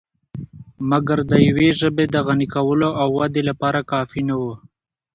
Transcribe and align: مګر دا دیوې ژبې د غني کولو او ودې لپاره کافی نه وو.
مګر 0.89 1.19
دا 1.29 1.37
دیوې 1.43 1.69
ژبې 1.79 2.05
د 2.13 2.15
غني 2.27 2.47
کولو 2.55 2.89
او 3.01 3.07
ودې 3.17 3.41
لپاره 3.49 3.87
کافی 3.91 4.21
نه 4.29 4.35
وو. 4.41 4.53